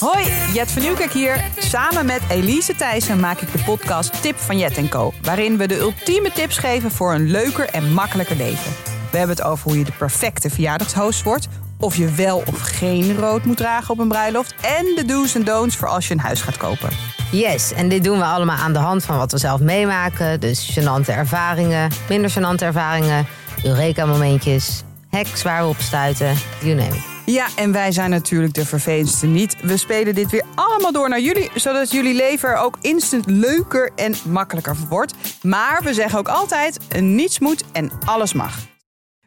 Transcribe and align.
Hoi, 0.00 0.24
Jet 0.52 0.70
van 0.70 0.82
Nieuwkerk 0.82 1.12
hier. 1.12 1.44
Samen 1.58 2.06
met 2.06 2.20
Elise 2.28 2.74
Thijssen 2.74 3.20
maak 3.20 3.40
ik 3.40 3.52
de 3.52 3.62
podcast 3.64 4.22
Tip 4.22 4.36
van 4.36 4.58
Jet 4.58 4.88
Co. 4.88 5.12
Waarin 5.22 5.56
we 5.56 5.66
de 5.66 5.78
ultieme 5.78 6.32
tips 6.32 6.58
geven 6.58 6.90
voor 6.90 7.14
een 7.14 7.30
leuker 7.30 7.68
en 7.68 7.92
makkelijker 7.92 8.36
leven. 8.36 8.72
We 9.10 9.18
hebben 9.18 9.36
het 9.36 9.44
over 9.44 9.68
hoe 9.68 9.78
je 9.78 9.84
de 9.84 9.92
perfecte 9.92 10.50
verjaardagshost 10.50 11.22
wordt. 11.22 11.48
Of 11.78 11.96
je 11.96 12.10
wel 12.10 12.42
of 12.46 12.60
geen 12.60 13.16
rood 13.16 13.44
moet 13.44 13.56
dragen 13.56 13.90
op 13.90 13.98
een 13.98 14.08
bruiloft. 14.08 14.54
En 14.60 14.92
de 14.96 15.04
do's 15.06 15.34
en 15.34 15.44
don'ts 15.44 15.76
voor 15.76 15.88
als 15.88 16.08
je 16.08 16.14
een 16.14 16.20
huis 16.20 16.40
gaat 16.40 16.56
kopen. 16.56 16.88
Yes, 17.30 17.72
en 17.72 17.88
dit 17.88 18.04
doen 18.04 18.18
we 18.18 18.24
allemaal 18.24 18.56
aan 18.56 18.72
de 18.72 18.78
hand 18.78 19.04
van 19.04 19.16
wat 19.16 19.32
we 19.32 19.38
zelf 19.38 19.60
meemaken. 19.60 20.40
Dus 20.40 20.78
gênante 20.78 21.12
ervaringen, 21.12 21.90
minder 22.08 22.30
gênante 22.30 22.64
ervaringen, 22.64 23.26
Eureka-momentjes, 23.62 24.82
hacks 25.10 25.42
waar 25.42 25.62
we 25.62 25.68
op 25.68 25.80
stuiten, 25.80 26.36
you 26.60 26.74
name 26.74 26.94
it. 26.94 27.13
Ja, 27.26 27.46
en 27.56 27.72
wij 27.72 27.92
zijn 27.92 28.10
natuurlijk 28.10 28.54
de 28.54 28.66
vervelendste 28.66 29.26
niet. 29.26 29.56
We 29.62 29.76
spelen 29.76 30.14
dit 30.14 30.30
weer 30.30 30.44
allemaal 30.54 30.92
door 30.92 31.08
naar 31.08 31.20
jullie, 31.20 31.50
zodat 31.54 31.90
jullie 31.90 32.14
leven 32.14 32.48
er 32.48 32.56
ook 32.56 32.78
instant 32.80 33.26
leuker 33.26 33.90
en 33.96 34.14
makkelijker 34.28 34.76
wordt. 34.88 35.14
Maar 35.42 35.82
we 35.82 35.94
zeggen 35.94 36.18
ook 36.18 36.28
altijd: 36.28 36.78
niets 37.00 37.38
moet 37.38 37.64
en 37.72 37.90
alles 38.04 38.32
mag. 38.32 38.73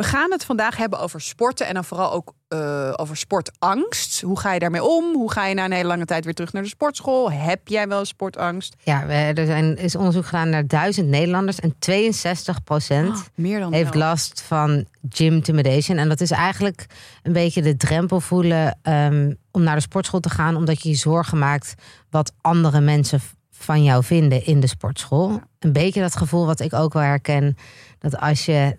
We 0.00 0.06
gaan 0.06 0.30
het 0.30 0.44
vandaag 0.44 0.76
hebben 0.76 0.98
over 0.98 1.20
sporten 1.20 1.66
en 1.66 1.74
dan 1.74 1.84
vooral 1.84 2.12
ook 2.12 2.34
eh, 2.48 2.92
over 2.96 3.16
sportangst. 3.16 4.20
Hoe 4.20 4.38
ga 4.38 4.52
je 4.52 4.58
daarmee 4.58 4.84
om? 4.84 5.14
Hoe 5.14 5.30
ga 5.32 5.46
je 5.46 5.54
na 5.54 5.64
een 5.64 5.72
hele 5.72 5.88
lange 5.88 6.04
tijd 6.04 6.24
weer 6.24 6.34
terug 6.34 6.52
naar 6.52 6.62
de 6.62 6.68
sportschool? 6.68 7.32
Heb 7.32 7.68
jij 7.68 7.88
wel 7.88 8.04
sportangst? 8.04 8.76
Ja, 8.82 9.08
er 9.08 9.46
zijn, 9.46 9.76
is 9.76 9.96
onderzoek 9.96 10.24
gedaan 10.24 10.48
naar 10.48 10.66
duizend 10.66 11.08
Nederlanders 11.08 11.60
en 11.60 11.74
62 11.78 12.62
procent 12.64 13.08
Ah, 13.10 13.70
heeft 13.70 13.94
wel. 13.94 14.02
last 14.02 14.40
van 14.40 14.86
gym 15.08 15.32
intimidation. 15.34 15.98
En 15.98 16.08
dat 16.08 16.20
is 16.20 16.30
eigenlijk 16.30 16.86
een 17.22 17.32
beetje 17.32 17.62
de 17.62 17.76
drempel 17.76 18.20
voelen 18.20 18.78
ehm, 18.82 19.34
om 19.50 19.62
naar 19.62 19.76
de 19.76 19.82
sportschool 19.82 20.20
te 20.20 20.30
gaan, 20.30 20.56
omdat 20.56 20.82
je 20.82 20.88
je 20.88 20.94
zorgen 20.94 21.38
maakt 21.38 21.74
wat 22.10 22.32
andere 22.40 22.80
mensen 22.80 23.20
van 23.50 23.82
jou 23.84 24.04
vinden 24.04 24.44
in 24.46 24.60
de 24.60 24.66
sportschool. 24.68 25.40
Een 25.58 25.72
beetje 25.72 26.00
dat 26.00 26.16
gevoel 26.16 26.46
wat 26.46 26.60
ik 26.60 26.72
ook 26.72 26.92
wel 26.92 27.02
herken, 27.02 27.56
dat 27.98 28.18
als 28.18 28.44
je 28.44 28.76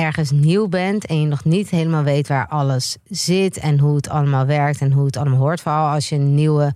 ergens 0.00 0.30
nieuw 0.30 0.68
bent 0.68 1.06
en 1.06 1.20
je 1.20 1.26
nog 1.26 1.44
niet 1.44 1.70
helemaal 1.70 2.02
weet 2.02 2.28
waar 2.28 2.48
alles 2.48 2.96
zit 3.04 3.56
en 3.56 3.78
hoe 3.78 3.96
het 3.96 4.08
allemaal 4.08 4.46
werkt 4.46 4.80
en 4.80 4.92
hoe 4.92 5.06
het 5.06 5.16
allemaal 5.16 5.38
hoort, 5.38 5.60
vooral 5.60 5.88
als 5.88 6.08
je 6.08 6.14
een 6.14 6.34
nieuwe, 6.34 6.72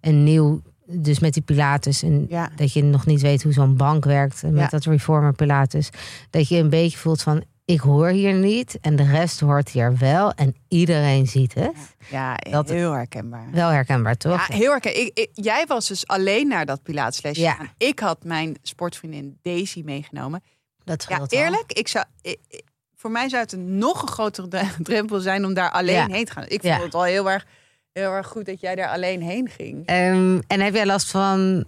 een 0.00 0.24
nieuw, 0.24 0.60
dus 0.86 1.18
met 1.18 1.32
die 1.34 1.42
Pilates 1.42 2.02
en 2.02 2.26
Ja. 2.28 2.50
dat 2.56 2.72
je 2.72 2.82
nog 2.82 3.06
niet 3.06 3.20
weet 3.20 3.42
hoe 3.42 3.52
zo'n 3.52 3.76
bank 3.76 4.04
werkt 4.04 4.42
met 4.42 4.56
Ja. 4.56 4.66
dat 4.68 4.84
reformer 4.84 5.32
Pilates, 5.32 5.88
dat 6.30 6.48
je 6.48 6.56
een 6.56 6.70
beetje 6.70 6.98
voelt 6.98 7.22
van 7.22 7.44
ik 7.64 7.80
hoor 7.80 8.08
hier 8.08 8.34
niet 8.34 8.78
en 8.80 8.96
de 8.96 9.02
rest 9.10 9.40
hoort 9.40 9.68
hier 9.70 9.96
wel 9.96 10.32
en 10.32 10.54
iedereen 10.68 11.26
ziet 11.26 11.54
het. 11.54 11.76
Ja, 12.10 12.34
Dat- 12.50 12.68
heel 12.70 12.92
herkenbaar. 12.92 13.46
Wel 13.52 13.68
herkenbaar 13.68 14.16
toch? 14.16 14.46
Ja, 14.48 14.54
heel 14.54 14.70
herkenbaar. 14.70 15.00
Ik, 15.02 15.18
ik- 15.18 15.30
jij 15.32 15.64
was 15.66 15.88
dus 15.88 16.06
alleen 16.06 16.48
naar 16.48 16.66
dat 16.66 16.82
Pilateslesje. 16.82 17.40
Ja. 17.42 17.56
Ik 17.78 17.98
had 17.98 18.24
mijn 18.24 18.56
sportvriendin 18.62 19.38
Daisy 19.42 19.82
meegenomen. 19.84 20.42
dat 20.84 21.06
Ja, 21.08 21.24
eerlijk, 21.28 21.72
ik 21.72 21.88
zou, 21.88 22.04
ik- 22.22 22.62
voor 23.00 23.10
mij 23.10 23.28
zou 23.28 23.42
het 23.42 23.52
een 23.52 23.78
nog 23.78 24.02
een 24.02 24.08
grotere 24.08 24.48
dre- 24.48 24.74
drempel 24.82 25.20
zijn 25.20 25.44
om 25.44 25.54
daar 25.54 25.70
alleen 25.70 25.94
Ja. 25.94 26.06
heen 26.06 26.24
te 26.24 26.32
gaan. 26.32 26.44
Ik 26.48 26.60
vond 26.62 26.82
het 26.82 26.94
al 26.94 27.02
heel 27.04 27.30
erg, 27.30 27.46
heel 27.92 28.10
erg 28.10 28.26
goed 28.26 28.46
dat 28.46 28.60
jij 28.60 28.74
daar 28.74 28.88
alleen 28.88 29.22
heen 29.22 29.48
ging. 29.48 29.86
Ehm, 29.86 30.40
en 30.46 30.60
heb 30.60 30.74
jij 30.74 30.86
last 30.86 31.10
van 31.10 31.64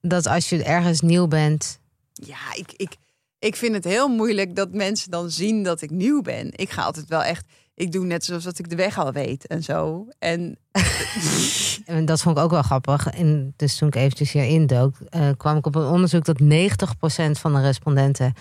dat 0.00 0.26
als 0.26 0.48
je 0.48 0.62
ergens 0.64 1.00
nieuw 1.00 1.26
bent, 1.28 1.78
Ja, 2.12 2.54
ik, 2.54 2.72
ik, 2.76 2.96
ik 3.38 3.56
vind 3.56 3.74
het 3.74 3.84
heel 3.84 4.08
moeilijk 4.08 4.56
dat 4.56 4.72
mensen 4.72 5.10
dan 5.10 5.30
zien 5.30 5.62
dat 5.62 5.82
ik 5.82 5.90
nieuw 5.90 6.22
ben. 6.22 6.48
Ik 6.52 6.70
ga 6.70 6.82
altijd 6.82 7.08
wel 7.08 7.22
echt, 7.22 7.46
ik 7.74 7.92
doe 7.92 8.04
net 8.04 8.24
zoals 8.24 8.44
dat 8.44 8.58
ik 8.58 8.70
de 8.70 8.76
weg 8.76 8.98
al 8.98 9.12
weet 9.12 9.46
en 9.46 9.62
zo. 9.62 10.06
En 10.18 10.58
En 11.86 12.04
dat 12.04 12.20
vond 12.22 12.36
ik 12.38 12.42
ook 12.44 12.50
wel 12.50 12.62
grappig. 12.62 13.06
En 13.06 13.52
dus 13.56 13.76
toen 13.76 13.88
ik 13.88 13.94
eventjes 13.94 14.32
hier 14.32 14.44
indook, 14.44 14.96
eh, 15.10 15.28
kwam 15.36 15.56
ik 15.56 15.66
op 15.66 15.74
een 15.74 15.86
onderzoek 15.86 16.24
dat 16.24 16.40
90% 16.40 17.38
van 17.38 17.54
de 17.54 17.60
respondenten 17.60 18.32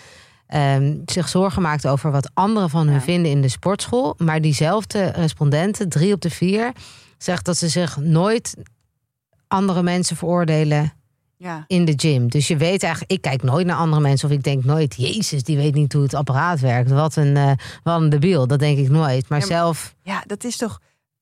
ehm, 0.54 0.98
zich 1.06 1.30
zorgen 1.30 1.62
maakte 1.62 1.90
over 1.90 2.12
wat 2.12 2.32
anderen 2.34 2.70
van 2.70 2.86
hun 2.86 2.96
Ja. 2.96 3.02
vinden 3.02 3.32
in 3.32 3.42
de 3.42 3.48
sportschool. 3.50 4.16
Maar 4.18 4.42
diezelfde 4.42 5.04
respondenten, 5.06 5.90
drie 5.90 6.14
op 6.14 6.22
de 6.22 6.30
vier, 6.30 6.72
zegt 7.18 7.46
dat 7.46 7.58
ze 7.58 7.68
zich 7.70 7.98
nooit 7.98 8.56
andere 9.48 9.84
mensen 9.84 10.16
veroordelen 10.16 10.94
ja, 11.38 11.64
in 11.68 11.86
de 11.86 11.94
gym. 11.96 12.28
Dus 12.30 12.48
je 12.48 12.58
weet 12.58 12.84
eigenlijk, 12.84 13.12
ik 13.12 13.22
kijk 13.22 13.44
nooit 13.44 13.66
naar 13.66 13.76
andere 13.78 14.02
mensen 14.02 14.30
of 14.30 14.36
ik 14.36 14.44
denk 14.44 14.64
nooit, 14.64 14.96
Jezus, 14.98 15.44
die 15.44 15.58
weet 15.58 15.74
niet 15.74 15.94
hoe 15.94 16.04
het 16.04 16.14
apparaat 16.14 16.60
werkt. 16.60 16.90
Wat 16.92 17.16
een, 17.16 17.38
eh 17.38 17.52
wat 17.84 18.02
een 18.02 18.10
debiel. 18.10 18.48
Dat 18.48 18.60
denk 18.60 18.78
ik 18.78 18.90
nooit. 18.90 19.30
Maar 19.30 19.40
Ja, 19.40 19.46
maar- 19.48 19.58
zelf, 19.58 19.96
ja, 20.02 20.24
dat 20.26 20.44
is 20.44 20.58
toch 20.58 20.80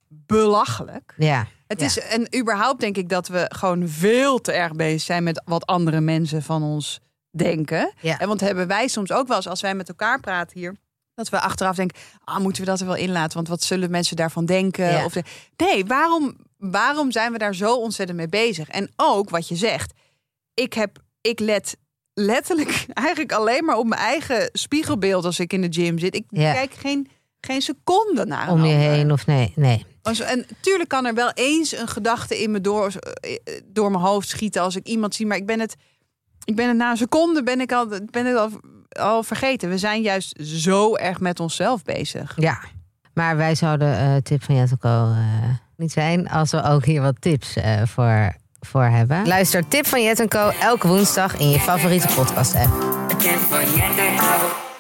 belachelijk? 0.09 1.13
ja. 1.17 1.47
Het 1.67 1.79
Ja. 1.79 1.85
is, 1.85 1.99
en 1.99 2.39
überhaupt 2.39 2.79
denk 2.79 2.97
ik 2.97 3.09
dat 3.09 3.27
we 3.27 3.45
gewoon 3.55 3.87
veel 3.87 4.39
te 4.41 4.51
erg 4.51 4.71
bezig 4.75 5.01
zijn 5.01 5.23
met 5.23 5.41
wat 5.45 5.65
andere 5.65 6.01
mensen 6.01 6.43
van 6.43 6.63
ons 6.63 6.99
denken. 7.31 7.93
Ja. 8.01 8.19
En 8.19 8.27
want 8.27 8.41
hebben 8.41 8.67
wij 8.67 8.87
soms 8.87 9.11
ook 9.11 9.27
wel 9.27 9.37
eens, 9.37 9.47
als 9.47 9.61
wij 9.61 9.75
met 9.75 9.87
elkaar 9.89 10.19
praten 10.19 10.59
hier, 10.59 10.75
dat 11.13 11.29
we 11.29 11.39
achteraf 11.39 11.75
denken, 11.75 11.97
ah, 12.23 12.37
moeten 12.37 12.63
we 12.63 12.69
dat 12.69 12.79
er 12.79 12.85
wel 12.85 12.95
inlaten? 12.95 13.35
Want 13.35 13.47
wat 13.47 13.63
zullen 13.63 13.91
mensen 13.91 14.15
daarvan 14.15 14.45
denken? 14.45 14.85
Ja. 14.91 15.05
Of 15.05 15.13
de- 15.13 15.23
nee, 15.57 15.85
waarom, 15.85 16.35
waarom 16.57 17.11
zijn 17.11 17.31
we 17.31 17.37
daar 17.37 17.55
zo 17.55 17.75
ontzettend 17.75 18.17
mee 18.17 18.29
bezig? 18.29 18.67
En 18.69 18.91
ook 18.95 19.29
wat 19.29 19.47
je 19.47 19.55
zegt, 19.55 19.93
ik 20.53 20.73
heb, 20.73 20.97
ik 21.21 21.39
let 21.39 21.77
letterlijk 22.13 22.85
eigenlijk 22.93 23.31
alleen 23.33 23.65
maar 23.65 23.77
op 23.77 23.87
mijn 23.87 24.01
eigen 24.01 24.49
spiegelbeeld 24.53 25.25
als 25.25 25.39
ik 25.39 25.53
in 25.53 25.61
de 25.61 25.81
gym 25.81 25.99
zit. 25.99 26.15
Ik 26.15 26.25
Ja. 26.29 26.53
kijk 26.53 26.73
geen, 26.73 27.07
geen 27.41 27.61
seconde 27.61 28.25
naar 28.25 28.49
om 28.51 28.65
je 28.65 28.73
ander. 28.73 28.89
heen 28.89 29.11
of 29.11 29.25
nee, 29.25 29.53
nee. 29.55 29.85
En 30.19 30.45
tuurlijk 30.61 30.89
kan 30.89 31.05
er 31.05 31.13
wel 31.13 31.31
eens 31.33 31.71
een 31.77 31.87
gedachte 31.87 32.41
in 32.41 32.51
me 32.51 32.61
door, 32.61 32.91
eh, 32.95 33.37
door 33.65 33.91
mijn 33.91 34.03
hoofd 34.03 34.29
schieten 34.29 34.61
als 34.61 34.75
ik 34.75 34.87
iemand 34.87 35.15
zie. 35.15 35.25
Maar 35.25 35.37
ik 35.37 35.45
ben 35.45 35.59
het, 35.59 35.75
ik 36.43 36.55
ben 36.55 36.67
het 36.67 36.77
na 36.77 36.91
een 36.91 36.97
seconde 36.97 37.43
ben 37.43 37.61
ik 37.61 37.71
al, 37.71 37.87
ben 38.11 38.25
het 38.25 38.37
al, 38.37 38.49
al 38.89 39.23
vergeten. 39.23 39.69
We 39.69 39.77
zijn 39.77 40.01
juist 40.01 40.37
zo 40.41 40.95
erg 40.95 41.19
met 41.19 41.39
onszelf 41.39 41.83
bezig. 41.83 42.33
Ja, 42.35 42.59
maar 43.13 43.37
wij 43.37 43.55
zouden 43.55 43.97
eh 43.97 44.15
tip 44.23 44.43
van 44.43 44.55
Jettelco 44.55 45.11
eh 45.11 45.49
niet 45.81 45.91
zijn 45.91 46.29
als 46.29 46.51
we 46.51 46.63
ook 46.63 46.85
hier 46.85 47.01
wat 47.01 47.15
tips 47.19 47.55
eh, 47.55 47.81
voor, 47.85 48.35
voor 48.59 48.83
hebben. 48.83 49.27
Luister 49.27 49.67
Tip 49.67 49.85
van 49.85 50.03
Jet 50.03 50.27
Co 50.27 50.51
elke 50.61 50.87
woensdag 50.87 51.37
in 51.37 51.49
je 51.49 51.59
favoriete 51.59 52.07
podcast 52.15 52.55
app. 52.55 53.09
Tip 53.17 53.37
van 53.37 53.71
Jet. 53.73 54.70